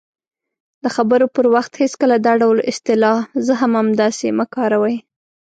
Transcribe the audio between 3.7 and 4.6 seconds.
همداسې" مه